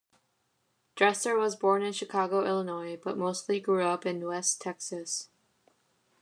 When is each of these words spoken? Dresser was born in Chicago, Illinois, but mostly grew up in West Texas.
Dresser 0.95 1.37
was 1.37 1.55
born 1.55 1.83
in 1.83 1.93
Chicago, 1.93 2.43
Illinois, 2.43 2.97
but 3.03 3.19
mostly 3.19 3.59
grew 3.59 3.83
up 3.83 4.03
in 4.03 4.25
West 4.25 4.59
Texas. 4.59 5.29